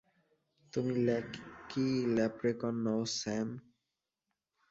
[0.73, 3.49] তুমি lucky leprechaun নও, Sam.